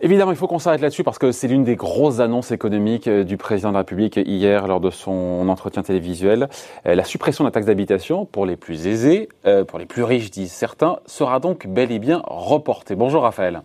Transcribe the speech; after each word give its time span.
Évidemment, 0.00 0.30
il 0.30 0.36
faut 0.36 0.46
qu'on 0.46 0.58
s'arrête 0.58 0.80
là-dessus 0.80 1.02
parce 1.02 1.18
que 1.18 1.32
c'est 1.32 1.48
l'une 1.48 1.64
des 1.64 1.76
grosses 1.76 2.20
annonces 2.20 2.52
économiques 2.52 3.08
euh, 3.08 3.24
du 3.24 3.36
président 3.36 3.70
de 3.70 3.74
la 3.74 3.80
République 3.80 4.16
hier 4.16 4.66
lors 4.66 4.80
de 4.80 4.90
son 4.90 5.46
entretien 5.48 5.82
télévisuel. 5.82 6.48
Euh, 6.86 6.94
la 6.94 7.04
suppression 7.04 7.44
de 7.44 7.48
la 7.48 7.52
taxe 7.52 7.66
d'habitation 7.66 8.24
pour 8.24 8.46
les 8.46 8.56
plus 8.56 8.86
aisés, 8.86 9.28
euh, 9.44 9.64
pour 9.64 9.78
les 9.78 9.86
plus 9.86 10.04
riches, 10.04 10.30
disent 10.30 10.52
certains, 10.52 11.00
sera 11.04 11.40
donc 11.40 11.66
bel 11.66 11.90
et 11.90 11.98
bien 11.98 12.22
reportée. 12.24 12.94
Bonjour 12.94 13.22
Raphaël. 13.22 13.60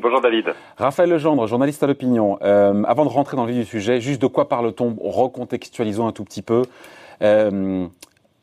Bonjour 0.00 0.20
David. 0.20 0.46
Raphaël 0.78 1.10
Legendre, 1.10 1.46
journaliste 1.46 1.82
à 1.82 1.86
l'opinion. 1.86 2.38
avant 2.40 3.04
de 3.04 3.10
rentrer 3.10 3.36
dans 3.36 3.44
le 3.44 3.52
vif 3.52 3.60
du 3.60 3.70
sujet, 3.70 4.00
juste 4.00 4.20
de 4.20 4.26
quoi 4.26 4.48
parle-t-on? 4.48 4.96
Recontextualisons 5.00 6.08
un 6.08 6.12
tout 6.12 6.24
petit 6.24 6.42
peu. 6.42 6.62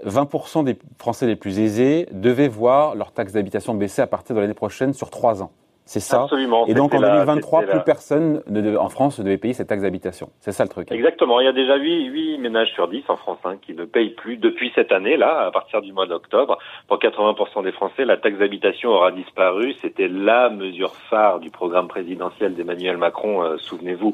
20% 0.05 0.63
des 0.63 0.77
Français 0.97 1.27
les 1.27 1.35
plus 1.35 1.59
aisés 1.59 2.07
devaient 2.11 2.47
voir 2.47 2.95
leur 2.95 3.11
taxe 3.11 3.33
d'habitation 3.33 3.73
baisser 3.73 4.01
à 4.01 4.07
partir 4.07 4.35
de 4.35 4.41
l'année 4.41 4.53
prochaine 4.53 4.93
sur 4.93 5.09
trois 5.09 5.41
ans. 5.41 5.51
C'est 5.85 5.99
ça. 5.99 6.23
Absolument. 6.23 6.67
Et 6.67 6.73
donc 6.73 6.93
en 6.93 7.01
2023, 7.01 7.63
plus 7.63 7.83
personne 7.83 8.41
en 8.77 8.89
France 8.89 9.19
ne 9.19 9.25
devait 9.25 9.37
payer 9.37 9.53
cette 9.53 9.67
taxe 9.67 9.81
d'habitation. 9.81 10.29
C'est 10.39 10.51
ça 10.51 10.63
le 10.63 10.69
truc. 10.69 10.91
Exactement. 10.91 11.41
Il 11.41 11.45
y 11.45 11.49
a 11.49 11.53
déjà 11.53 11.75
8, 11.75 12.05
8 12.05 12.37
ménages 12.37 12.71
sur 12.73 12.87
10 12.87 13.03
en 13.09 13.17
France 13.17 13.39
hein, 13.43 13.55
qui 13.61 13.73
ne 13.73 13.83
payent 13.83 14.11
plus 14.11 14.37
depuis 14.37 14.71
cette 14.73 14.91
année, 14.91 15.17
là, 15.17 15.47
à 15.47 15.51
partir 15.51 15.81
du 15.81 15.91
mois 15.91 16.05
d'octobre. 16.05 16.59
Pour 16.87 16.97
80% 16.97 17.63
des 17.63 17.71
Français, 17.71 18.05
la 18.05 18.15
taxe 18.15 18.37
d'habitation 18.37 18.91
aura 18.91 19.11
disparu. 19.11 19.73
C'était 19.81 20.07
la 20.07 20.49
mesure 20.49 20.95
phare 21.09 21.39
du 21.39 21.49
programme 21.49 21.87
présidentiel 21.87 22.53
d'Emmanuel 22.53 22.97
Macron, 22.97 23.43
euh, 23.43 23.57
souvenez-vous, 23.57 24.13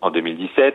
en 0.00 0.10
2017. 0.10 0.74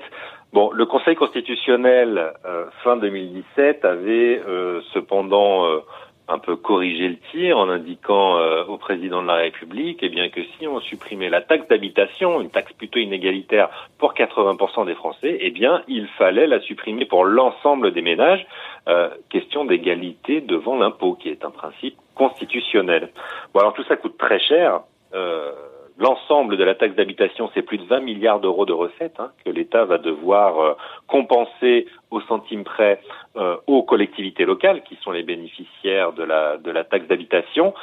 Bon, 0.54 0.72
le 0.72 0.86
Conseil 0.86 1.16
constitutionnel, 1.16 2.34
euh, 2.46 2.66
fin 2.84 2.98
2017, 2.98 3.86
avait 3.86 4.42
euh, 4.48 4.82
cependant 4.94 5.82
un 6.30 6.40
peu 6.40 6.56
corriger 6.58 7.08
le 7.10 7.18
tir 7.32 7.58
en 7.58 7.70
indiquant 7.70 8.38
euh, 8.38 8.64
au 8.66 8.78
président 8.78 9.22
de 9.22 9.28
la 9.28 9.36
République 9.36 10.00
eh 10.02 10.10
bien 10.10 10.30
que 10.30 10.42
si 10.44 10.68
on 10.68 10.80
supprimait 10.82 11.30
la 11.30 11.42
taxe 11.42 11.68
d'habitation, 11.68 12.42
une 12.42 12.50
taxe 12.50 12.74
plutôt 12.74 13.00
inégalitaire 13.00 13.70
pour 13.98 14.14
80% 14.14 14.86
des 14.86 14.96
Français, 14.96 15.38
eh 15.40 15.52
bien 15.52 15.84
il 15.88 16.08
fallait 16.18 16.48
la 16.48 16.60
supprimer 16.60 17.06
pour 17.06 17.24
l'ensemble 17.24 17.94
des 17.94 18.02
ménages. 18.02 18.46
Euh, 18.90 19.10
question 19.30 19.66
d'égalité 19.66 20.42
devant 20.42 20.78
l'impôt, 20.78 21.14
qui 21.14 21.30
est 21.30 21.46
un 21.46 21.52
principe 21.52 21.96
constitutionnel. 22.16 23.10
Bon 23.54 23.62
alors 23.62 23.74
tout 23.74 23.84
ça 23.84 23.96
coûte 23.96 24.18
très 24.18 24.40
cher. 24.40 24.82
Euh, 25.14 25.52
L'ensemble 26.00 26.58
de 26.58 26.64
la 26.64 26.76
taxe 26.76 26.96
d'habitation, 26.96 27.50
c'est 27.56 27.64
plus 27.64 27.80
de 27.80 27.86
20 27.86 28.02
milliards 28.02 28.40
d'euros 28.40 28.66
de 28.66 28.74
recettes 28.74 29.20
hein, 29.20 29.32
que 29.44 29.50
l'État 29.50 29.84
va 29.86 29.98
devoir 29.98 30.60
euh, 30.60 30.74
compenser 31.08 31.88
au 32.12 32.22
centime 32.22 32.64
près 32.64 33.02
euh, 33.36 33.58
aux 33.66 33.82
collectivités 33.82 34.46
locales 34.46 34.84
qui 34.84 34.96
sont 35.02 35.10
les 35.12 35.24
bénéficiaires 35.24 36.14
de 36.14 36.24
la, 36.24 36.58
de 36.58 36.70
la 36.70 36.84
taxe 36.84 37.08
d'habitation. 37.08 37.74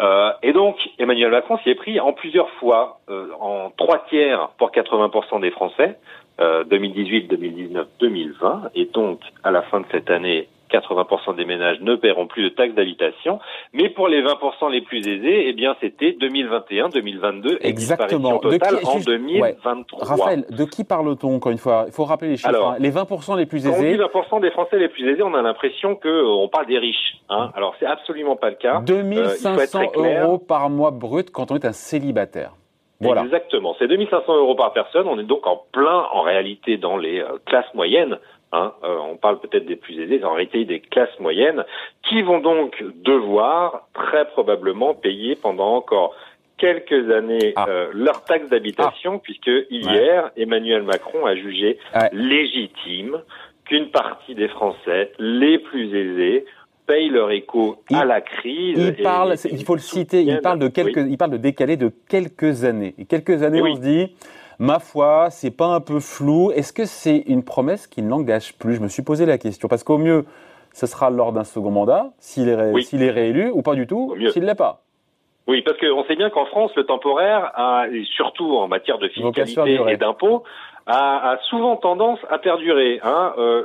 Euh, 0.00 0.30
et 0.44 0.52
donc, 0.52 0.76
Emmanuel 1.00 1.32
Macron 1.32 1.58
s'y 1.58 1.70
est 1.70 1.74
pris 1.74 1.98
en 1.98 2.12
plusieurs 2.12 2.50
fois, 2.60 3.00
en 3.40 3.72
trois 3.76 4.04
tiers 4.08 4.50
pour 4.56 4.70
80% 4.70 5.40
des 5.40 5.50
Français, 5.50 5.98
2018, 6.38 7.28
2019, 7.28 7.86
2020, 8.00 8.70
et 8.74 8.86
donc 8.86 9.20
à 9.42 9.50
la 9.50 9.62
fin 9.62 9.80
de 9.80 9.86
cette 9.90 10.10
année 10.10 10.48
80% 10.74 11.36
des 11.36 11.44
ménages 11.44 11.80
ne 11.80 11.94
paieront 11.96 12.26
plus 12.26 12.42
de 12.44 12.48
taxes 12.48 12.74
d'habitation. 12.74 13.38
Mais 13.72 13.88
pour 13.88 14.08
les 14.08 14.22
20% 14.22 14.70
les 14.70 14.80
plus 14.80 15.06
aisés, 15.06 15.48
eh 15.48 15.52
bien, 15.52 15.76
c'était 15.80 16.12
2021, 16.12 16.88
2022 16.88 17.58
et 17.60 17.68
Exactement. 17.68 18.38
totale 18.38 18.78
en 18.84 18.98
2023. 18.98 20.04
Raphaël, 20.04 20.44
de 20.50 20.64
qui 20.64 20.84
parle-t-on 20.84 21.36
encore 21.36 21.52
une 21.52 21.58
fois? 21.58 21.84
Il 21.86 21.92
faut 21.92 22.04
rappeler 22.04 22.30
les 22.30 22.36
chiffres. 22.36 22.54
Hein. 22.54 22.76
Les 22.78 22.90
20% 22.90 23.36
les 23.36 23.46
plus 23.46 23.66
aisés. 23.66 23.70
Quand 23.70 24.06
on 24.06 24.08
dit 24.08 24.38
20% 24.38 24.40
des 24.40 24.50
Français 24.50 24.78
les 24.78 24.88
plus 24.88 25.08
aisés, 25.08 25.22
on 25.22 25.34
a 25.34 25.42
l'impression 25.42 25.96
que 25.96 26.08
euh, 26.08 26.26
on 26.26 26.48
parle 26.48 26.66
des 26.66 26.78
riches. 26.78 27.18
Hein. 27.28 27.50
Alors, 27.54 27.74
c'est 27.78 27.86
absolument 27.86 28.36
pas 28.36 28.50
le 28.50 28.56
cas. 28.56 28.80
2500 28.80 29.80
euh, 29.96 30.22
euros 30.22 30.38
par 30.38 30.70
mois 30.70 30.90
brut 30.90 31.30
quand 31.30 31.50
on 31.50 31.56
est 31.56 31.64
un 31.64 31.72
célibataire. 31.72 32.52
Voilà. 33.00 33.22
Exactement. 33.22 33.74
C'est 33.78 33.88
2500 33.88 34.36
euros 34.36 34.54
par 34.54 34.72
personne. 34.72 35.06
On 35.08 35.18
est 35.18 35.24
donc 35.24 35.46
en 35.46 35.62
plein, 35.72 36.06
en 36.12 36.22
réalité, 36.22 36.76
dans 36.76 36.96
les 36.96 37.20
euh, 37.20 37.38
classes 37.44 37.72
moyennes. 37.74 38.18
Hein, 38.54 38.72
euh, 38.84 38.98
on 39.10 39.16
parle 39.16 39.40
peut-être 39.40 39.66
des 39.66 39.74
plus 39.74 39.98
aisés, 39.98 40.22
en 40.22 40.34
réalité 40.34 40.64
des 40.64 40.78
classes 40.78 41.18
moyennes, 41.18 41.64
qui 42.08 42.22
vont 42.22 42.38
donc 42.38 42.84
devoir 43.02 43.88
très 43.94 44.26
probablement 44.26 44.94
payer 44.94 45.34
pendant 45.34 45.74
encore 45.74 46.14
quelques 46.56 47.10
années 47.10 47.52
ah. 47.56 47.66
euh, 47.68 47.90
leur 47.92 48.22
taxe 48.22 48.48
d'habitation, 48.48 49.14
ah. 49.16 49.20
puisque 49.20 49.50
hier, 49.70 50.30
Emmanuel 50.36 50.84
Macron 50.84 51.26
a 51.26 51.34
jugé 51.34 51.78
légitime 52.12 53.20
qu'une 53.64 53.90
partie 53.90 54.36
des 54.36 54.48
Français 54.48 55.10
les 55.18 55.58
plus 55.58 55.92
aisés 55.92 56.44
payent 56.86 57.08
leur 57.08 57.32
écho 57.32 57.82
à 57.92 58.04
la 58.04 58.20
crise. 58.20 58.78
Il 58.78 59.02
parle, 59.02 59.34
il 59.50 59.64
faut 59.64 59.74
le 59.74 59.80
citer, 59.80 60.22
il 60.22 60.40
parle 60.40 60.60
de 60.60 60.68
quelques, 60.68 61.04
il 61.08 61.16
parle 61.16 61.32
de 61.32 61.38
décaler 61.38 61.76
de 61.76 61.90
quelques 62.08 62.62
années. 62.62 62.94
Et 62.98 63.06
quelques 63.06 63.42
années, 63.42 63.62
on 63.62 63.74
se 63.74 63.80
dit, 63.80 64.14
ma 64.58 64.78
foi, 64.78 65.28
c'est 65.30 65.50
pas 65.50 65.66
un 65.66 65.80
peu 65.80 66.00
flou 66.00 66.50
Est-ce 66.52 66.72
que 66.72 66.84
c'est 66.84 67.18
une 67.26 67.44
promesse 67.44 67.86
qui 67.86 68.02
ne 68.02 68.08
l'engage 68.08 68.54
plus? 68.58 68.74
Je 68.74 68.80
me 68.80 68.88
suis 68.88 69.02
posé 69.02 69.26
la 69.26 69.38
question 69.38 69.68
parce 69.68 69.84
qu'au 69.84 69.98
mieux, 69.98 70.24
ce 70.72 70.86
sera 70.86 71.10
lors 71.10 71.32
d'un 71.32 71.44
second 71.44 71.70
mandat, 71.70 72.10
s'il 72.18 72.48
est, 72.48 72.52
est, 72.52 73.10
réélu, 73.10 73.50
ou 73.50 73.62
pas 73.62 73.74
du 73.74 73.86
tout, 73.86 74.14
s'il 74.30 74.42
ne 74.42 74.46
l'est 74.46 74.54
pas. 74.54 74.80
Oui, 75.46 75.62
parce 75.62 75.78
qu'on 75.78 76.04
sait 76.04 76.16
bien 76.16 76.30
qu'en 76.30 76.46
France, 76.46 76.72
le 76.74 76.84
temporaire, 76.84 77.52
a, 77.54 77.84
surtout 78.16 78.56
en 78.56 78.66
matière 78.66 78.98
de 78.98 79.08
fiscalité 79.08 79.78
et 79.88 79.96
d'impôts, 79.96 80.42
a, 80.86 81.36
souvent 81.48 81.76
tendance 81.76 82.18
à 82.30 82.38
perdurer. 82.38 83.00
Hein. 83.02 83.34
Euh, 83.38 83.64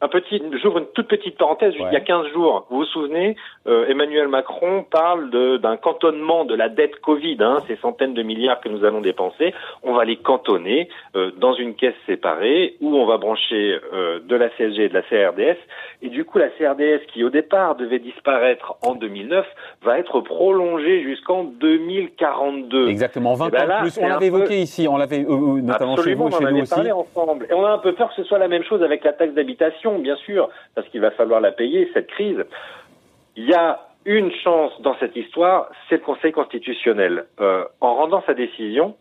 un 0.00 0.08
petit, 0.08 0.42
j'ouvre 0.62 0.78
une 0.78 0.86
toute 0.94 1.08
petite 1.08 1.38
parenthèse. 1.38 1.72
Il 1.78 1.92
y 1.92 1.96
a 1.96 2.00
15 2.00 2.28
jours, 2.32 2.66
vous 2.68 2.78
vous 2.78 2.84
souvenez, 2.84 3.36
euh, 3.66 3.86
Emmanuel 3.88 4.28
Macron 4.28 4.84
parle 4.90 5.30
d'un 5.60 5.76
cantonnement 5.76 6.44
de 6.44 6.54
la 6.54 6.68
dette 6.68 7.00
Covid, 7.00 7.38
hein, 7.40 7.58
ces 7.68 7.76
centaines 7.76 8.12
de 8.12 8.22
milliards 8.22 8.60
que 8.60 8.68
nous 8.68 8.84
allons 8.84 9.00
dépenser. 9.00 9.54
On 9.82 9.94
va 9.94 10.04
les 10.04 10.16
cantonner 10.16 10.88
euh, 11.16 11.30
dans 11.38 11.54
une 11.54 11.74
caisse 11.74 11.94
séparée 12.06 12.76
où 12.80 12.96
on 12.96 13.06
va 13.06 13.16
brancher 13.18 13.78
euh, 13.92 14.20
de 14.20 14.36
la 14.36 14.50
CSG 14.50 14.84
et 14.84 14.88
de 14.88 14.94
la 14.94 15.02
CRDS. 15.02 15.58
Et 16.02 16.08
du 16.08 16.24
coup, 16.24 16.38
la 16.38 16.48
CRDS, 16.48 17.06
qui 17.12 17.24
au 17.24 17.30
départ 17.30 17.76
devait 17.76 18.00
disparaître 18.00 18.74
en 18.82 18.94
2009, 18.94 19.46
va 19.82 19.98
être 19.98 20.20
prolongée 20.20 21.02
jusqu'en 21.02 21.44
2042. 21.44 22.88
Exactement, 22.88 23.34
20 23.34 23.46
eh 23.46 23.50
ben 23.50 23.70
ans 23.70 23.80
plus. 23.80 23.98
On 24.02 24.08
l'avait 24.08 24.26
évoqué 24.26 24.60
ici, 24.60 24.86
on 24.88 24.96
l'avait 24.96 25.20
notamment 25.20 25.96
chez 25.96 26.14
vous, 26.14 26.30
chez 26.30 26.44
nous 26.44 26.60
aussi. 26.60 26.74
Parlé 26.74 26.92
ensemble. 26.92 27.46
Et 27.48 27.54
on 27.54 27.64
a 27.64 27.70
un 27.70 27.78
peu 27.78 27.92
peur 27.94 28.08
que 28.10 28.16
ce 28.16 28.24
soit 28.24 28.38
la 28.38 28.48
même 28.48 28.64
chose 28.64 28.82
avec 28.82 29.04
la 29.04 29.12
taxe 29.12 29.32
d'habitation 29.32 29.83
bien 29.92 30.16
sûr, 30.16 30.48
parce 30.74 30.88
qu'il 30.88 31.00
va 31.00 31.10
falloir 31.10 31.40
la 31.40 31.52
payer, 31.52 31.90
cette 31.94 32.08
crise. 32.08 32.44
Il 33.36 33.48
y 33.48 33.54
a 33.54 33.80
une 34.04 34.32
chance 34.32 34.72
dans 34.82 34.96
cette 34.98 35.16
histoire, 35.16 35.70
c'est 35.88 35.96
le 35.96 36.02
Conseil 36.02 36.32
constitutionnel. 36.32 37.24
Euh, 37.40 37.64
en 37.80 37.94
rendant 37.94 38.22
sa 38.26 38.34
décision, 38.34 38.96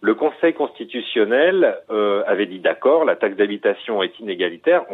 le 0.00 0.14
Conseil 0.14 0.54
constitutionnel 0.54 1.76
euh, 1.90 2.22
avait 2.26 2.46
dit 2.46 2.60
d'accord, 2.60 3.04
la 3.04 3.16
taxe 3.16 3.36
d'habitation 3.36 4.02
est 4.02 4.18
inégalitaire, 4.20 4.84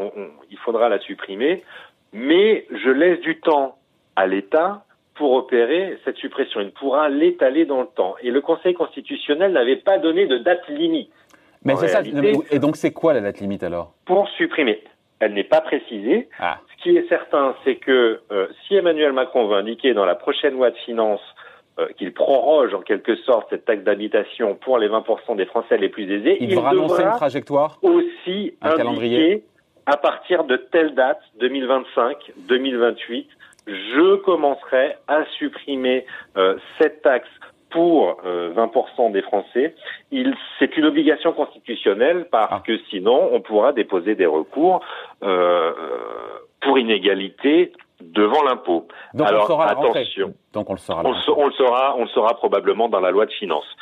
il 0.50 0.58
faudra 0.58 0.88
la 0.88 0.98
supprimer, 1.00 1.62
mais 2.12 2.66
je 2.70 2.90
laisse 2.90 3.20
du 3.20 3.40
temps 3.40 3.76
à 4.16 4.26
l'État 4.26 4.84
pour 5.14 5.32
opérer 5.32 5.98
cette 6.04 6.16
suppression. 6.16 6.60
Il 6.60 6.72
pourra 6.72 7.08
l'étaler 7.08 7.66
dans 7.66 7.82
le 7.82 7.86
temps. 7.86 8.14
Et 8.22 8.30
le 8.30 8.40
Conseil 8.40 8.74
constitutionnel 8.74 9.52
n'avait 9.52 9.76
pas 9.76 9.98
donné 9.98 10.26
de 10.26 10.38
date 10.38 10.66
limite. 10.68 11.10
Mais 11.64 11.76
c'est 11.76 11.88
ça. 11.88 12.00
Et 12.50 12.58
donc 12.58 12.76
c'est 12.76 12.92
quoi 12.92 13.12
la 13.12 13.20
date 13.20 13.40
limite 13.40 13.62
alors? 13.62 13.92
Pour 14.06 14.28
supprimer 14.30 14.82
elle 15.22 15.34
n'est 15.34 15.44
pas 15.44 15.60
précisée. 15.60 16.28
Ah. 16.40 16.58
Ce 16.76 16.82
qui 16.82 16.96
est 16.96 17.08
certain, 17.08 17.54
c'est 17.64 17.76
que 17.76 18.20
euh, 18.32 18.48
si 18.66 18.74
Emmanuel 18.74 19.12
Macron 19.12 19.46
veut 19.46 19.56
indiquer 19.56 19.94
dans 19.94 20.04
la 20.04 20.16
prochaine 20.16 20.54
loi 20.54 20.70
de 20.70 20.76
finances 20.78 21.22
euh, 21.78 21.86
qu'il 21.96 22.12
proroge 22.12 22.74
en 22.74 22.80
quelque 22.80 23.14
sorte 23.16 23.46
cette 23.50 23.64
taxe 23.64 23.84
d'habitation 23.84 24.56
pour 24.56 24.78
les 24.78 24.88
20% 24.88 25.36
des 25.36 25.46
Français 25.46 25.78
les 25.78 25.88
plus 25.88 26.10
aisés, 26.12 26.38
il, 26.40 26.50
devra 26.50 26.70
annoncer 26.70 27.02
une 27.02 27.12
trajectoire, 27.12 27.78
aussi 27.82 28.54
un 28.62 28.76
calendrier 28.76 29.44
à 29.86 29.96
partir 29.96 30.44
de 30.44 30.56
telle 30.56 30.94
date, 30.94 31.20
2025, 31.40 32.32
2028, 32.48 33.28
je 33.66 34.16
commencerai 34.16 34.96
à 35.08 35.24
supprimer 35.38 36.04
euh, 36.36 36.56
cette 36.78 37.02
taxe 37.02 37.28
pour 37.72 38.16
20% 38.24 38.24
euh, 38.24 39.10
des 39.10 39.22
Français, 39.22 39.74
c'est 40.58 40.76
une 40.76 40.84
obligation 40.84 41.32
constitutionnelle 41.32 42.26
parce 42.30 42.52
ah. 42.52 42.62
que 42.64 42.78
sinon 42.90 43.30
on 43.32 43.40
pourra 43.40 43.72
déposer 43.72 44.14
des 44.14 44.26
recours 44.26 44.80
euh, 45.22 45.72
pour 46.60 46.78
inégalité 46.78 47.72
devant 48.00 48.42
l'impôt. 48.42 48.86
Alors 49.18 49.60
attention. 49.60 50.34
Donc 50.52 50.70
on 50.70 50.74
le 50.74 50.78
saura. 50.78 51.02
On, 51.04 51.10
le 51.46 51.52
saura, 51.52 51.94
on 51.96 52.02
le 52.02 52.08
saura 52.08 52.34
probablement 52.34 52.88
dans 52.88 53.00
la 53.00 53.10
loi 53.10 53.26
de 53.26 53.32
finances. 53.32 53.76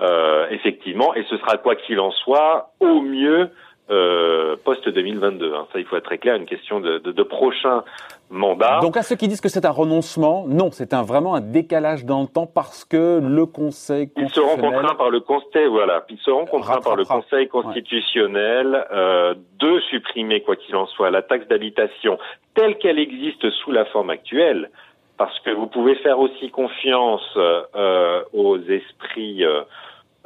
Euh, 0.00 0.46
effectivement, 0.50 1.14
et 1.14 1.24
ce 1.30 1.38
sera 1.38 1.56
quoi 1.56 1.74
qu'il 1.74 2.00
en 2.00 2.10
soit, 2.10 2.70
au 2.80 3.00
mieux 3.00 3.50
euh, 3.90 4.56
post 4.64 4.88
2022. 4.88 5.54
Hein. 5.54 5.66
Ça, 5.72 5.78
il 5.78 5.84
faut 5.84 5.96
être 5.96 6.04
très 6.04 6.18
clair. 6.18 6.36
Une 6.36 6.46
question 6.46 6.80
de, 6.80 6.98
de, 6.98 7.12
de 7.12 7.22
prochain 7.22 7.84
mandat. 8.30 8.80
Donc 8.80 8.96
à 8.96 9.02
ceux 9.02 9.16
qui 9.16 9.28
disent 9.28 9.40
que 9.40 9.48
c'est 9.48 9.64
un 9.64 9.70
renoncement, 9.70 10.44
non, 10.48 10.70
c'est 10.72 10.92
un, 10.92 11.02
vraiment 11.02 11.34
un 11.34 11.40
décalage 11.40 12.04
dans 12.04 12.22
le 12.22 12.26
temps 12.26 12.46
parce 12.46 12.84
que 12.84 13.20
le 13.22 13.46
Conseil 13.46 14.08
constitutionnel... 14.08 14.26
Ils 14.26 14.58
seront 14.58 14.70
contraints 14.72 14.94
par 14.96 15.10
le 15.10 15.20
Conseil, 15.20 15.66
voilà, 15.68 16.04
ils 16.08 16.18
seront 16.18 16.46
contraints 16.46 16.80
par 16.80 16.96
le 16.96 17.04
Conseil 17.04 17.46
constitutionnel 17.48 18.84
euh, 18.92 19.34
de 19.60 19.80
supprimer, 19.90 20.40
quoi 20.42 20.56
qu'il 20.56 20.74
en 20.74 20.86
soit, 20.86 21.10
la 21.10 21.22
taxe 21.22 21.46
d'habitation 21.46 22.18
telle 22.56 22.78
qu'elle 22.78 22.98
existe 22.98 23.48
sous 23.50 23.70
la 23.70 23.84
forme 23.84 24.10
actuelle, 24.10 24.70
parce 25.18 25.38
que 25.40 25.50
vous 25.50 25.66
pouvez 25.66 25.94
faire 25.96 26.18
aussi 26.18 26.50
confiance 26.50 27.22
euh, 27.36 28.22
aux 28.32 28.58
esprits 28.58 29.44
euh, 29.44 29.62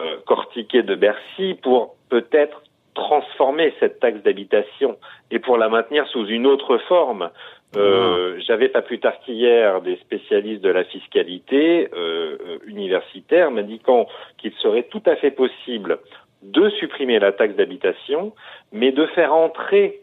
euh, 0.01 0.17
cortiqués 0.27 0.83
de 0.83 0.95
Bercy 0.95 1.59
pour 1.63 1.97
peut-être 2.09 2.63
transformer 2.95 3.73
cette 3.81 4.01
taxe 4.01 4.23
d'habitation 4.23 4.97
et 5.31 5.39
pour 5.39 5.57
la 5.59 5.69
maintenir 5.69 6.07
sous 6.09 6.27
une 6.27 6.47
autre 6.47 6.79
forme. 6.79 7.31
Euh, 7.77 8.35
ah. 8.37 8.41
J'avais 8.47 8.69
pas 8.69 8.83
plus 8.83 8.99
tard 8.99 9.15
qu'hier 9.25 9.81
des 9.81 9.97
spécialistes 9.97 10.63
de 10.63 10.71
la 10.71 10.85
fiscalité 10.85 11.89
euh, 11.95 12.59
universitaire 12.67 13.51
m'indiquant 13.51 14.07
qu'il 14.39 14.53
serait 14.55 14.85
tout 14.85 15.03
à 15.07 15.17
fait 15.17 15.31
possible 15.31 15.99
de 16.43 16.69
supprimer 16.71 17.19
la 17.19 17.33
taxe 17.33 17.55
d'habitation, 17.55 18.33
mais 18.73 18.93
de 18.93 19.07
faire 19.07 19.35
entrer 19.35 20.01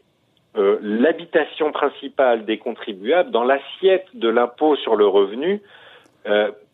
euh, 0.58 0.78
l'habitation 0.82 1.72
principale 1.72 2.46
des 2.46 2.58
contribuables 2.58 3.32
dans 3.32 3.44
l'assiette 3.44 4.08
de 4.14 4.30
l'impôt 4.30 4.76
sur 4.78 4.96
le 4.96 5.06
revenu 5.06 5.56
euh, 5.56 5.87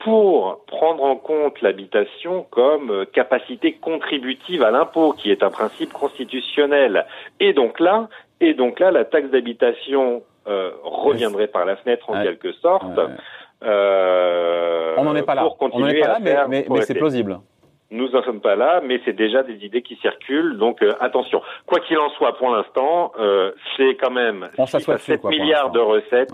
pour 0.03 0.65
prendre 0.67 1.03
en 1.03 1.15
compte 1.15 1.61
l'habitation 1.61 2.45
comme 2.49 2.91
euh, 2.91 3.05
capacité 3.05 3.73
contributive 3.73 4.61
à 4.63 4.71
l'impôt, 4.71 5.13
qui 5.13 5.31
est 5.31 5.43
un 5.43 5.49
principe 5.49 5.93
constitutionnel. 5.93 7.05
Et 7.39 7.53
donc 7.53 7.79
là, 7.79 8.09
et 8.41 8.53
donc 8.53 8.79
là, 8.79 8.91
la 8.91 9.05
taxe 9.05 9.29
d'habitation 9.29 10.23
euh, 10.47 10.71
reviendrait 10.83 11.47
par 11.47 11.65
la 11.65 11.77
fenêtre 11.77 12.09
en 12.09 12.21
quelque 12.21 12.51
sorte. 12.53 12.99
on 13.61 15.03
n'en 15.03 15.15
est 15.15 15.23
pas 15.23 15.35
là. 15.35 15.47
On 15.59 15.79
n'en 15.79 15.87
est 15.87 16.01
pas 16.01 16.19
là, 16.19 16.47
mais, 16.49 16.65
mais, 16.69 16.81
c'est 16.81 16.95
plausible. 16.95 17.39
Nous 17.91 18.09
n'en 18.09 18.23
sommes 18.23 18.41
pas 18.41 18.55
là, 18.55 18.81
mais 18.83 18.99
c'est 19.05 19.13
déjà 19.13 19.43
des 19.43 19.63
idées 19.63 19.83
qui 19.83 19.95
circulent. 19.97 20.57
Donc 20.57 20.83
attention. 20.99 21.41
Quoi 21.67 21.79
qu'il 21.79 21.97
en 21.99 22.09
soit, 22.09 22.35
pour 22.37 22.49
l'instant, 22.49 23.13
c'est 23.77 23.95
quand 24.01 24.11
même 24.11 24.49
7 24.65 25.23
milliards 25.25 25.69
de 25.69 25.79
recettes. 25.79 26.33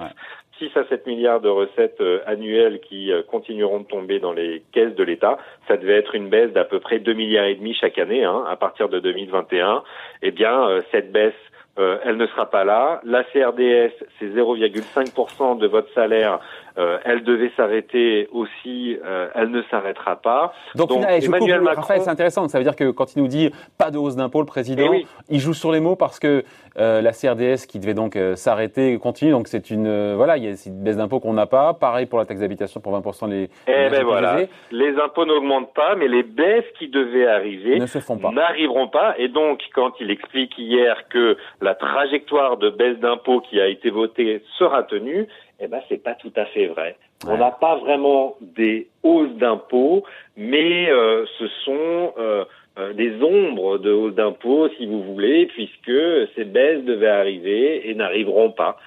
6 0.59 0.71
à 0.75 0.83
7 0.85 1.07
milliards 1.07 1.41
de 1.41 1.49
recettes 1.49 2.01
euh, 2.01 2.19
annuelles 2.25 2.79
qui 2.81 3.11
euh, 3.11 3.23
continueront 3.23 3.79
de 3.79 3.85
tomber 3.85 4.19
dans 4.19 4.33
les 4.33 4.61
caisses 4.71 4.95
de 4.95 5.03
l'État. 5.03 5.37
Ça 5.67 5.77
devait 5.77 5.97
être 5.97 6.13
une 6.13 6.29
baisse 6.29 6.51
d'à 6.51 6.65
peu 6.65 6.79
près 6.79 6.99
2 6.99 7.13
milliards 7.13 7.45
et 7.45 7.55
demi 7.55 7.73
chaque 7.73 7.97
année 7.97 8.23
hein, 8.23 8.43
à 8.47 8.55
partir 8.55 8.89
de 8.89 8.99
2021. 8.99 9.83
Eh 10.21 10.31
bien, 10.31 10.67
euh, 10.67 10.81
cette 10.91 11.11
baisse 11.11 11.33
euh, 11.79 11.97
elle 12.03 12.17
ne 12.17 12.27
sera 12.27 12.49
pas 12.49 12.65
là. 12.65 12.99
La 13.05 13.23
CRDS, 13.23 13.93
c'est 14.19 14.27
0,5% 14.27 15.57
de 15.57 15.67
votre 15.67 15.91
salaire. 15.93 16.39
Euh, 16.79 16.97
elle 17.03 17.23
devait 17.23 17.51
s'arrêter 17.57 18.29
aussi. 18.31 18.97
Euh, 19.05 19.27
elle 19.35 19.51
ne 19.51 19.61
s'arrêtera 19.63 20.15
pas. 20.15 20.53
Donc, 20.75 20.91
Emmanuel 20.91 21.61
Macron, 21.61 21.81
Raphaël, 21.81 22.01
c'est 22.01 22.09
intéressant. 22.09 22.47
Ça 22.47 22.57
veut 22.57 22.63
dire 22.63 22.75
que 22.75 22.89
quand 22.91 23.15
il 23.15 23.21
nous 23.21 23.27
dit 23.27 23.51
pas 23.77 23.91
de 23.91 23.97
hausse 23.97 24.15
d'impôt, 24.15 24.39
le 24.39 24.45
président, 24.45 24.91
eh 24.93 25.05
il 25.29 25.39
joue 25.39 25.53
sur 25.53 25.71
les 25.71 25.81
mots 25.81 25.95
parce 25.95 26.19
que 26.19 26.43
la 26.75 27.11
CRDS 27.11 27.65
qui 27.67 27.79
devait 27.79 27.93
donc 27.93 28.17
s'arrêter 28.35 28.97
continue. 28.99 29.31
Donc 29.31 29.49
c'est 29.49 29.69
une 29.69 30.13
voilà, 30.13 30.37
il 30.37 30.45
y 30.45 30.47
a 30.47 30.51
une 30.51 30.83
baisse 30.83 30.95
d'impôt 30.95 31.19
qu'on 31.19 31.33
n'a 31.33 31.45
pas. 31.45 31.73
Pareil 31.73 32.05
pour 32.05 32.19
la 32.19 32.25
taxe 32.25 32.39
d'habitation 32.39 32.79
pour 32.79 32.97
20% 32.97 33.29
les. 33.29 33.49
Eh 33.67 33.89
ben 33.89 34.03
voilà. 34.03 34.37
Les 34.71 34.95
impôts 34.97 35.25
n'augmentent 35.25 35.73
pas, 35.73 35.95
mais 35.95 36.07
les 36.07 36.23
baisses 36.23 36.71
qui 36.77 36.87
devaient 36.87 37.27
arriver 37.27 37.79
ne 37.79 37.85
se 37.85 37.99
font 37.99 38.17
pas. 38.17 38.31
N'arriveront 38.31 38.87
pas. 38.87 39.15
Et 39.17 39.27
donc 39.27 39.61
quand 39.75 39.91
il 39.99 40.09
explique 40.11 40.57
hier 40.57 41.07
que 41.09 41.35
la 41.61 41.75
trajectoire 41.75 42.57
de 42.57 42.69
baisse 42.69 42.97
d'impôts 42.99 43.41
qui 43.41 43.59
a 43.59 43.67
été 43.67 43.89
votée 43.89 44.41
sera 44.57 44.83
tenue, 44.83 45.27
eh 45.59 45.67
ben 45.67 45.81
c'est 45.89 46.01
pas 46.03 46.15
tout 46.15 46.31
à 46.35 46.45
fait 46.45 46.67
vrai. 46.67 46.95
On 47.27 47.37
n'a 47.37 47.51
pas 47.51 47.75
vraiment 47.77 48.35
des 48.41 48.87
hausses 49.03 49.33
d'impôts, 49.35 50.03
mais 50.37 50.89
euh, 50.89 51.25
ce 51.37 51.47
sont 51.65 52.13
euh, 52.17 52.45
euh, 52.77 52.93
des 52.93 53.21
ombres 53.21 53.77
de 53.77 53.91
hausses 53.91 54.15
d'impôts, 54.15 54.69
si 54.77 54.85
vous 54.85 55.03
voulez, 55.03 55.47
puisque 55.47 55.91
ces 56.35 56.45
baisses 56.45 56.83
devaient 56.85 57.07
arriver 57.07 57.89
et 57.89 57.95
n'arriveront 57.95 58.51
pas. 58.51 58.77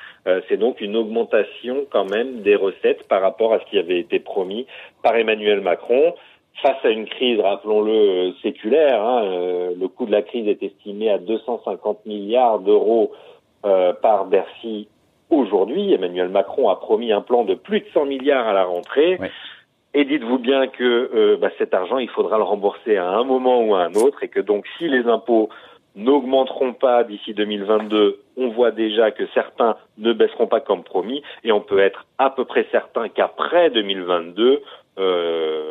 c'est 0.48 0.56
donc 0.56 0.80
une 0.80 0.96
augmentation 0.96 1.84
quand 1.90 2.08
même 2.08 2.42
des 2.42 2.54
recettes 2.54 3.06
par 3.08 3.20
rapport 3.20 3.52
à 3.52 3.58
ce 3.58 3.64
qui 3.66 3.78
avait 3.78 3.98
été 3.98 4.20
promis 4.20 4.66
par 5.02 5.16
Emmanuel 5.16 5.60
Macron 5.60 6.14
face 6.60 6.84
à 6.84 6.90
une 6.90 7.06
crise, 7.06 7.40
rappelons-le, 7.40 7.92
euh, 7.92 8.32
séculaire, 8.42 9.02
hein, 9.02 9.24
euh, 9.24 9.72
le 9.78 9.88
coût 9.88 10.06
de 10.06 10.12
la 10.12 10.22
crise 10.22 10.46
est 10.48 10.62
estimé 10.62 11.10
à 11.10 11.19
250 11.19 12.04
milliards 12.06 12.60
d'euros 12.60 13.12
euh, 13.64 13.92
par 13.94 14.26
Bercy 14.26 14.88
aujourd'hui. 15.32 15.93
Emmanuel 15.93 16.29
Macron 16.29 16.69
a 16.69 16.76
promis 16.76 17.12
un 17.12 17.23
plan 17.23 17.44
de 17.44 17.55
plus 17.55 17.81
de 17.81 17.87
100 17.93 18.06
milliards 18.06 18.46
à 18.46 18.52
la 18.52 18.64
rentrée. 18.64 19.19
Et 19.94 20.05
dites-vous 20.05 20.38
bien 20.38 20.69
que 20.69 21.37
bah, 21.40 21.50
cet 21.58 21.75
argent, 21.75 21.99
il 21.99 22.08
faudra 22.08 22.38
le 22.38 22.44
rembourser 22.44 22.96
à 22.96 23.11
un 23.11 23.25
moment 23.25 23.62
ou 23.62 23.75
à 23.75 23.82
un 23.82 23.94
autre, 23.94 24.23
et 24.23 24.29
que 24.29 24.40
donc 24.40 24.64
si 24.79 24.88
les 24.88 25.06
impôts 25.06 25.50
n'augmenteront 25.96 26.73
pas 26.73 27.05
d'ici 27.05 27.34
2022, 27.34 28.20
on 28.37 28.49
voit 28.49 28.70
déjà 28.70 29.11
que 29.11 29.26
certains 29.34 29.76
ne 29.99 30.12
baisseront 30.12 30.46
pas 30.46 30.61
comme 30.61 30.82
promis, 30.82 31.23
et 31.44 31.52
on 31.52 31.61
peut 31.61 31.79
être 31.79 32.06
à 32.19 32.31
peu 32.31 32.44
près 32.44 32.67
certain 32.70 33.08
qu'après 33.08 33.70
2022, 33.70 34.62
euh, 34.99 35.62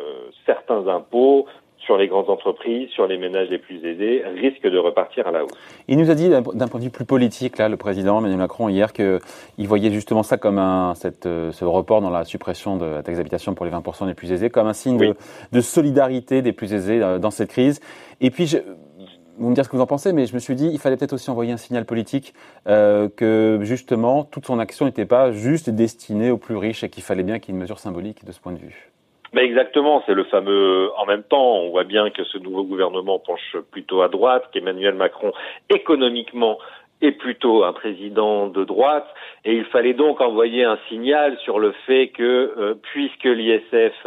certains 0.46 0.86
impôts 0.88 1.46
sur 1.84 1.96
les 1.96 2.08
grandes 2.08 2.30
entreprises, 2.30 2.88
sur 2.90 3.06
les 3.06 3.18
ménages 3.18 3.48
les 3.48 3.58
plus 3.58 3.84
aisés, 3.84 4.22
risquent 4.36 4.68
de 4.68 4.78
repartir 4.78 5.26
à 5.26 5.32
la 5.32 5.44
hausse. 5.44 5.52
Il 5.88 5.98
nous 5.98 6.10
a 6.10 6.14
dit 6.14 6.28
d'un 6.28 6.42
point 6.42 6.80
de 6.80 6.84
vue 6.84 6.90
plus 6.90 7.04
politique, 7.04 7.58
là, 7.58 7.68
le 7.68 7.76
président 7.76 8.18
Emmanuel 8.18 8.38
Macron 8.38 8.68
hier, 8.68 8.92
qu'il 8.92 9.20
voyait 9.58 9.90
justement 9.90 10.22
ça 10.22 10.36
comme 10.36 10.58
un, 10.58 10.94
cette, 10.94 11.26
euh, 11.26 11.50
ce 11.52 11.64
report 11.64 12.00
dans 12.00 12.10
la 12.10 12.24
suppression 12.24 12.76
de 12.76 12.86
la 12.86 13.02
taxe 13.02 13.18
d'habitation 13.18 13.54
pour 13.54 13.66
les 13.66 13.72
20% 13.72 14.06
les 14.06 14.14
plus 14.14 14.32
aisés, 14.32 14.50
comme 14.50 14.66
un 14.66 14.72
signe 14.72 14.96
de, 14.96 15.16
de, 15.50 15.60
solidarité 15.60 16.42
des 16.42 16.52
plus 16.52 16.72
aisés 16.72 17.02
euh, 17.02 17.18
dans 17.18 17.30
cette 17.30 17.50
crise. 17.50 17.80
Et 18.20 18.30
puis, 18.30 18.46
je, 18.46 18.58
vous 19.38 19.48
me 19.48 19.54
dire 19.54 19.64
ce 19.64 19.68
que 19.70 19.76
vous 19.76 19.82
en 19.82 19.86
pensez, 19.86 20.12
mais 20.12 20.26
je 20.26 20.34
me 20.34 20.38
suis 20.38 20.54
dit, 20.54 20.68
il 20.72 20.78
fallait 20.78 20.96
peut-être 20.96 21.14
aussi 21.14 21.30
envoyer 21.30 21.52
un 21.52 21.56
signal 21.56 21.84
politique 21.84 22.34
euh, 22.68 23.08
que 23.08 23.58
justement, 23.62 24.24
toute 24.24 24.46
son 24.46 24.58
action 24.58 24.86
n'était 24.86 25.06
pas 25.06 25.32
juste 25.32 25.70
destinée 25.70 26.30
aux 26.30 26.38
plus 26.38 26.56
riches 26.56 26.84
et 26.84 26.90
qu'il 26.90 27.02
fallait 27.02 27.22
bien 27.22 27.38
qu'il 27.38 27.52
y 27.52 27.52
ait 27.52 27.56
une 27.56 27.62
mesure 27.62 27.78
symbolique 27.78 28.24
de 28.24 28.32
ce 28.32 28.40
point 28.40 28.52
de 28.52 28.58
vue. 28.58 28.92
Mais 29.32 29.44
exactement, 29.44 30.02
c'est 30.06 30.14
le 30.14 30.24
fameux 30.24 30.90
en 30.98 31.06
même 31.06 31.22
temps. 31.22 31.56
On 31.56 31.70
voit 31.70 31.84
bien 31.84 32.10
que 32.10 32.24
ce 32.24 32.38
nouveau 32.38 32.64
gouvernement 32.64 33.18
penche 33.18 33.56
plutôt 33.70 34.02
à 34.02 34.08
droite, 34.08 34.48
qu'Emmanuel 34.52 34.94
Macron 34.94 35.32
économiquement 35.70 36.58
est 37.00 37.12
plutôt 37.12 37.64
un 37.64 37.72
président 37.72 38.46
de 38.46 38.64
droite, 38.64 39.08
et 39.44 39.56
il 39.56 39.64
fallait 39.64 39.94
donc 39.94 40.20
envoyer 40.20 40.64
un 40.64 40.78
signal 40.88 41.36
sur 41.38 41.58
le 41.58 41.72
fait 41.86 42.08
que 42.08 42.54
euh, 42.56 42.74
puisque 42.80 43.24
l'ISF 43.24 44.06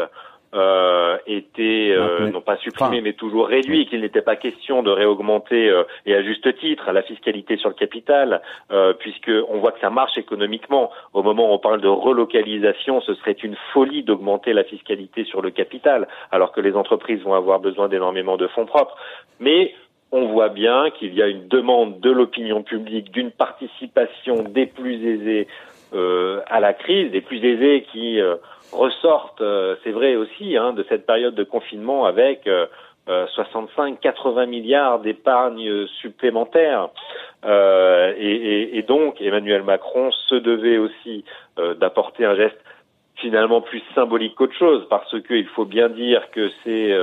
euh, 0.55 1.17
était 1.27 1.91
euh, 1.91 2.29
non 2.31 2.41
pas 2.41 2.57
supprimé 2.57 3.01
mais 3.01 3.13
toujours 3.13 3.47
réduit, 3.47 3.85
qu'il 3.87 4.01
n'était 4.01 4.21
pas 4.21 4.35
question 4.35 4.83
de 4.83 4.89
réaugmenter 4.89 5.69
euh, 5.69 5.83
et 6.05 6.15
à 6.15 6.23
juste 6.23 6.57
titre 6.57 6.91
la 6.91 7.03
fiscalité 7.03 7.57
sur 7.57 7.69
le 7.69 7.75
capital, 7.75 8.41
euh, 8.71 8.93
puisque 8.93 9.31
on 9.49 9.59
voit 9.59 9.71
que 9.71 9.79
ça 9.79 9.89
marche 9.89 10.17
économiquement. 10.17 10.91
Au 11.13 11.23
moment 11.23 11.49
où 11.49 11.53
on 11.53 11.59
parle 11.59 11.81
de 11.81 11.87
relocalisation, 11.87 13.01
ce 13.01 13.13
serait 13.15 13.33
une 13.33 13.57
folie 13.73 14.03
d'augmenter 14.03 14.53
la 14.53 14.63
fiscalité 14.63 15.25
sur 15.25 15.41
le 15.41 15.51
capital, 15.51 16.07
alors 16.31 16.51
que 16.51 16.61
les 16.61 16.73
entreprises 16.75 17.21
vont 17.21 17.33
avoir 17.33 17.59
besoin 17.59 17.89
d'énormément 17.89 18.37
de 18.37 18.47
fonds 18.47 18.65
propres. 18.65 18.95
Mais 19.39 19.73
on 20.11 20.27
voit 20.27 20.49
bien 20.49 20.89
qu'il 20.91 21.13
y 21.13 21.21
a 21.21 21.27
une 21.27 21.47
demande 21.47 21.99
de 21.99 22.11
l'opinion 22.11 22.63
publique 22.63 23.11
d'une 23.11 23.31
participation 23.31 24.43
des 24.43 24.65
plus 24.65 25.05
aisés 25.05 25.47
euh, 25.93 26.41
à 26.47 26.59
la 26.59 26.73
crise, 26.73 27.11
des 27.11 27.21
plus 27.21 27.43
aisés 27.43 27.85
qui 27.91 28.19
ressortent, 28.71 29.41
euh, 29.41 29.75
c'est 29.83 29.91
vrai 29.91 30.15
aussi, 30.15 30.57
hein, 30.57 30.73
de 30.73 30.85
cette 30.89 31.05
période 31.05 31.35
de 31.35 31.43
confinement 31.43 32.05
avec 32.05 32.47
65-80 33.07 33.97
euh, 34.39 34.45
milliards 34.45 34.99
d'épargne 34.99 35.87
supplémentaires. 36.01 36.89
Euh, 37.45 38.13
et, 38.17 38.81
donc 38.83 39.21
Emmanuel 39.21 39.63
Macron 39.63 40.11
se 40.11 40.35
devait 40.35 40.77
aussi 40.77 41.23
d'apporter 41.57 42.25
un 42.25 42.35
geste 42.35 42.57
finalement 43.15 43.61
plus 43.61 43.81
symbolique 43.93 44.35
qu'autre 44.35 44.55
chose, 44.55 44.85
parce 44.89 45.19
qu'il 45.21 45.47
faut 45.47 45.65
bien 45.65 45.89
dire 45.89 46.29
que 46.31 46.49
c'est 46.63 46.93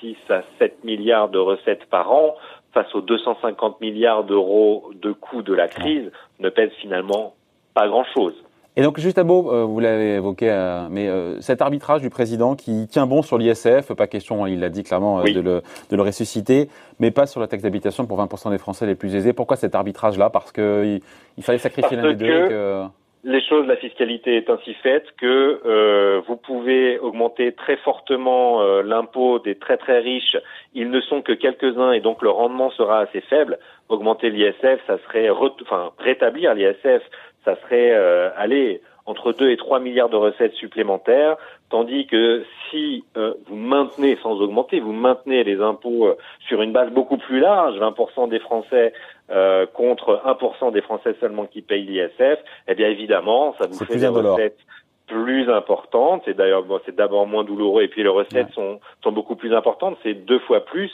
6 0.00 0.16
à 0.28 0.42
7 0.58 0.84
milliards 0.84 1.28
de 1.28 1.38
recettes 1.38 1.86
par 1.86 2.12
an 2.12 2.36
face 2.74 2.94
aux 2.94 3.00
250 3.00 3.80
milliards 3.80 4.24
d'euros 4.24 4.90
de 4.94 5.12
coûts 5.12 5.42
de 5.42 5.54
la 5.54 5.68
crise 5.68 6.10
ne 6.38 6.50
pèse 6.50 6.70
finalement 6.80 7.34
pas 7.72 7.88
grand-chose. 7.88 8.43
Et 8.76 8.82
donc 8.82 8.98
juste 8.98 9.18
mot, 9.18 9.52
euh, 9.52 9.64
vous 9.64 9.78
l'avez 9.78 10.16
évoqué, 10.16 10.50
euh, 10.50 10.88
mais 10.90 11.06
euh, 11.06 11.40
cet 11.40 11.62
arbitrage 11.62 12.00
du 12.00 12.10
président 12.10 12.56
qui 12.56 12.88
tient 12.88 13.06
bon 13.06 13.22
sur 13.22 13.38
l'ISF, 13.38 13.92
pas 13.92 14.08
question, 14.08 14.48
il 14.48 14.58
l'a 14.58 14.68
dit 14.68 14.82
clairement, 14.82 15.22
de, 15.22 15.28
le, 15.40 15.62
de, 15.90 15.96
le, 15.96 16.02
ressusciter, 16.02 16.68
mais 16.98 17.12
pas 17.12 17.26
sur 17.26 17.40
la 17.40 17.46
taxe 17.46 17.62
d'habitation 17.62 18.04
pour 18.06 18.18
20% 18.20 18.50
des 18.50 18.58
Français 18.58 18.86
les 18.86 18.96
plus 18.96 19.14
aisés. 19.14 19.32
Pourquoi 19.32 19.56
cet 19.56 19.76
arbitrage-là? 19.76 20.28
Parce 20.28 20.50
qu'il 20.50 21.00
il 21.36 21.44
fallait 21.44 21.58
sacrifier 21.58 21.96
l'un 21.96 22.14
des 22.14 22.16
deux. 22.16 22.48
Que... 22.48 22.82
Les 23.26 23.40
choses, 23.40 23.66
la 23.66 23.76
fiscalité 23.76 24.36
est 24.36 24.50
ainsi 24.50 24.74
faite 24.74 25.06
que 25.18 26.20
vous 26.26 26.36
pouvez 26.36 26.98
augmenter 26.98 27.52
très 27.52 27.76
fortement 27.78 28.62
l'impôt 28.82 29.38
des 29.38 29.54
très 29.54 29.78
très 29.78 30.00
riches. 30.00 30.36
Ils 30.74 30.90
ne 30.90 31.00
sont 31.00 31.22
que 31.22 31.32
quelques-uns 31.32 31.92
et 31.92 32.00
donc 32.00 32.20
le 32.20 32.28
rendement 32.28 32.70
sera 32.72 33.00
assez 33.00 33.22
faible. 33.22 33.58
Augmenter 33.88 34.28
l'ISF, 34.28 34.78
ça 34.86 34.98
serait, 35.06 35.30
enfin 35.30 35.92
rétablir 35.98 36.52
l'ISF, 36.52 37.02
ça 37.44 37.56
serait 37.62 37.90
euh, 37.92 38.30
aller 38.36 38.80
entre 39.06 39.32
2 39.32 39.50
et 39.50 39.56
3 39.56 39.80
milliards 39.80 40.08
de 40.08 40.16
recettes 40.16 40.54
supplémentaires, 40.54 41.36
tandis 41.70 42.06
que 42.06 42.44
si 42.70 43.04
euh, 43.16 43.34
vous 43.46 43.56
maintenez, 43.56 44.18
sans 44.22 44.40
augmenter, 44.40 44.80
vous 44.80 44.92
maintenez 44.92 45.44
les 45.44 45.60
impôts 45.60 46.06
euh, 46.06 46.16
sur 46.48 46.62
une 46.62 46.72
base 46.72 46.90
beaucoup 46.90 47.18
plus 47.18 47.40
large, 47.40 47.78
20% 47.78 48.28
des 48.28 48.38
Français 48.38 48.92
euh, 49.30 49.66
contre 49.66 50.22
1% 50.24 50.72
des 50.72 50.82
Français 50.82 51.14
seulement 51.20 51.46
qui 51.46 51.62
payent 51.62 51.84
l'ISF, 51.84 52.38
eh 52.68 52.74
bien 52.74 52.88
évidemment, 52.88 53.54
ça 53.58 53.66
vous 53.66 53.84
fait 53.84 53.96
des 53.96 54.06
recettes 54.06 54.58
plus 55.06 55.50
importantes. 55.50 56.22
C'est 56.24 56.34
d'ailleurs 56.34 56.62
bon, 56.62 56.80
c'est 56.86 56.96
d'abord 56.96 57.26
moins 57.26 57.44
douloureux 57.44 57.82
et 57.82 57.88
puis 57.88 58.02
les 58.02 58.08
recettes 58.08 58.52
sont, 58.54 58.80
sont 59.02 59.12
beaucoup 59.12 59.36
plus 59.36 59.54
importantes. 59.54 59.98
C'est 60.02 60.14
deux 60.14 60.38
fois 60.40 60.64
plus. 60.64 60.90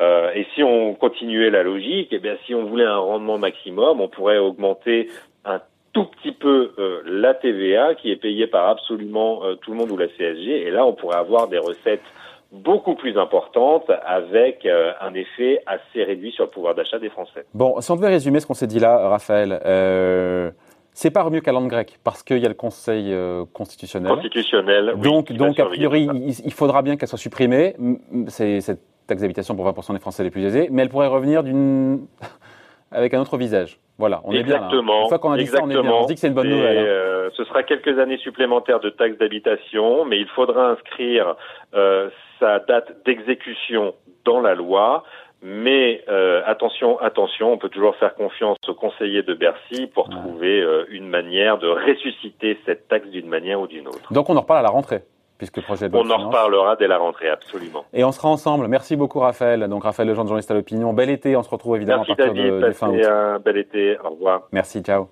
Euh, 0.00 0.30
et 0.34 0.46
si 0.54 0.62
on 0.62 0.94
continuait 0.94 1.50
la 1.50 1.62
logique, 1.62 2.08
eh 2.12 2.18
bien, 2.18 2.36
si 2.46 2.54
on 2.54 2.64
voulait 2.64 2.84
un 2.84 2.98
rendement 2.98 3.38
maximum, 3.38 4.00
on 4.00 4.08
pourrait 4.08 4.38
augmenter 4.38 5.08
un 5.44 5.60
tout 5.92 6.06
petit 6.06 6.32
peu 6.32 6.72
euh, 6.78 7.02
la 7.04 7.34
TVA 7.34 7.94
qui 7.94 8.10
est 8.10 8.16
payée 8.16 8.46
par 8.46 8.68
absolument 8.68 9.44
euh, 9.44 9.54
tout 9.56 9.72
le 9.72 9.76
monde 9.76 9.90
ou 9.90 9.96
la 9.96 10.08
CSG. 10.08 10.66
Et 10.66 10.70
là, 10.70 10.86
on 10.86 10.94
pourrait 10.94 11.18
avoir 11.18 11.48
des 11.48 11.58
recettes 11.58 12.02
beaucoup 12.50 12.94
plus 12.94 13.18
importantes 13.18 13.90
avec 14.04 14.64
euh, 14.66 14.92
un 15.00 15.14
effet 15.14 15.62
assez 15.66 16.02
réduit 16.02 16.32
sur 16.32 16.44
le 16.44 16.50
pouvoir 16.50 16.74
d'achat 16.74 16.98
des 16.98 17.10
Français. 17.10 17.44
Bon, 17.54 17.80
si 17.80 17.90
on 17.90 17.96
devait 17.96 18.08
résumer 18.08 18.40
ce 18.40 18.46
qu'on 18.46 18.54
s'est 18.54 18.66
dit 18.66 18.78
là, 18.78 19.08
Raphaël, 19.08 19.60
c'est 20.94 21.10
pas 21.10 21.28
mieux 21.30 21.40
qu'à 21.40 21.52
l'an 21.52 21.66
parce 22.04 22.22
qu'il 22.22 22.38
y 22.38 22.44
a 22.44 22.48
le 22.48 22.54
Conseil 22.54 23.14
constitutionnel. 23.54 24.12
Constitutionnel. 24.12 24.94
Donc, 24.98 25.32
donc 25.32 25.58
a 25.58 25.64
priori, 25.64 26.08
il, 26.44 26.52
faudra 26.52 26.82
bien 26.82 26.96
qu'elle 26.96 27.08
soit 27.08 27.18
supprimée. 27.18 27.74
C'est 28.28 28.60
cette 28.60 28.80
taxe 29.06 29.22
d'habitation 29.22 29.56
pour 29.56 29.66
20% 29.66 29.94
des 29.94 30.00
Français 30.00 30.22
les 30.22 30.30
plus 30.30 30.44
aisés, 30.44 30.68
mais 30.70 30.82
elle 30.82 30.90
pourrait 30.90 31.06
revenir 31.06 31.42
d'une 31.42 32.06
avec 32.92 33.14
un 33.14 33.20
autre 33.20 33.36
visage. 33.36 33.78
Voilà, 33.98 34.20
on 34.24 34.32
est 34.32 34.42
bien 34.42 34.60
là. 34.60 34.68
Une 34.72 35.08
fois 35.08 35.18
qu'on 35.18 35.32
a 35.32 35.36
dit 35.36 35.46
ça, 35.46 35.60
on 35.62 35.70
est 35.70 35.80
bien. 35.80 35.92
On 35.92 36.02
se 36.02 36.08
dit 36.08 36.14
que 36.14 36.20
c'est 36.20 36.28
une 36.28 36.34
bonne 36.34 36.48
nouvelle. 36.48 36.78
Hein. 36.78 36.84
Euh, 36.84 37.30
ce 37.34 37.44
sera 37.44 37.62
quelques 37.62 37.98
années 37.98 38.18
supplémentaires 38.18 38.80
de 38.80 38.90
taxes 38.90 39.18
d'habitation, 39.18 40.04
mais 40.04 40.18
il 40.18 40.28
faudra 40.28 40.70
inscrire 40.70 41.36
euh, 41.74 42.08
sa 42.40 42.58
date 42.58 42.92
d'exécution 43.04 43.94
dans 44.24 44.40
la 44.40 44.54
loi. 44.54 45.04
Mais 45.44 46.04
euh, 46.08 46.42
attention, 46.46 47.00
attention, 47.00 47.52
on 47.52 47.58
peut 47.58 47.68
toujours 47.68 47.96
faire 47.96 48.14
confiance 48.14 48.56
aux 48.68 48.74
conseillers 48.74 49.24
de 49.24 49.34
Bercy 49.34 49.88
pour 49.88 50.08
trouver 50.08 50.64
une 50.88 51.08
manière 51.08 51.58
de 51.58 51.68
ressusciter 51.68 52.58
cette 52.64 52.86
taxe 52.86 53.08
d'une 53.08 53.28
manière 53.28 53.60
ou 53.60 53.66
d'une 53.66 53.88
autre. 53.88 54.12
Donc 54.12 54.30
on 54.30 54.36
en 54.36 54.40
reparle 54.40 54.60
à 54.60 54.62
la 54.62 54.70
rentrée 54.70 55.02
projet 55.50 55.88
On 55.92 56.10
en 56.10 56.26
reparlera 56.28 56.76
dès 56.76 56.86
la 56.86 56.98
rentrée, 56.98 57.28
absolument. 57.28 57.84
Et 57.92 58.04
on 58.04 58.12
sera 58.12 58.28
ensemble. 58.28 58.68
Merci 58.68 58.96
beaucoup, 58.96 59.18
Raphaël. 59.18 59.68
Donc, 59.68 59.84
Raphaël 59.84 60.08
Lejeune, 60.08 60.26
journaliste 60.26 60.50
à 60.50 60.54
l'opinion. 60.54 60.92
Bel 60.92 61.10
été. 61.10 61.36
On 61.36 61.42
se 61.42 61.50
retrouve 61.50 61.76
évidemment 61.76 62.02
à 62.02 62.06
partir 62.06 62.32
de, 62.32 62.70
fin 62.72 62.88
août. 62.90 63.04
un 63.04 63.38
bel 63.38 63.56
été. 63.56 63.98
Au 64.04 64.10
revoir. 64.10 64.42
Merci. 64.52 64.82
Ciao. 64.82 65.08